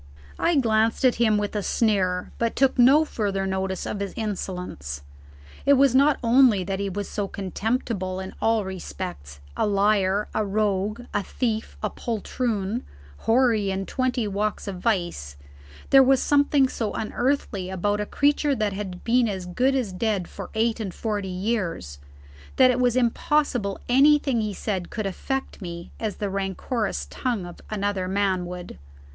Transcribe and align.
I 0.39 0.55
glanced 0.55 1.05
at 1.05 1.17
him 1.21 1.37
with 1.37 1.55
a 1.55 1.61
sneer, 1.61 2.31
but 2.39 2.55
took 2.55 2.79
no 2.79 3.05
further 3.05 3.45
notice 3.45 3.85
of 3.85 3.99
his 3.99 4.15
insolence. 4.17 5.03
It 5.63 5.73
was 5.73 5.93
not 5.93 6.17
only 6.23 6.63
that 6.63 6.79
he 6.79 6.89
was 6.89 7.07
so 7.07 7.27
contemptible 7.27 8.19
in 8.19 8.33
all 8.41 8.65
respects, 8.65 9.41
a 9.55 9.67
liar, 9.67 10.27
a 10.33 10.43
rogue, 10.43 11.01
a 11.13 11.21
thief, 11.21 11.77
a 11.83 11.91
poltroon, 11.91 12.83
hoary 13.27 13.69
in 13.69 13.85
twenty 13.85 14.27
walks 14.27 14.67
of 14.67 14.79
vice, 14.79 15.37
there 15.91 16.01
was 16.01 16.19
something 16.19 16.67
so 16.67 16.93
unearthly 16.93 17.69
about 17.69 18.01
a 18.01 18.07
creature 18.07 18.55
that 18.55 18.73
had 18.73 19.03
been 19.03 19.27
as 19.27 19.45
good 19.45 19.75
as 19.75 19.93
dead 19.93 20.27
for 20.27 20.49
eight 20.55 20.79
and 20.79 20.95
forty 20.95 21.27
years, 21.29 21.99
that 22.55 22.71
it 22.71 22.79
was 22.79 22.95
impossible 22.95 23.79
anything 23.87 24.41
he 24.41 24.55
said 24.55 24.89
could 24.89 25.05
affect 25.05 25.61
me 25.61 25.91
as 25.99 26.15
the 26.15 26.27
rancorous 26.31 27.05
tongue 27.11 27.45
of 27.45 27.61
another 27.69 28.07
man 28.07 28.47
would. 28.47 28.79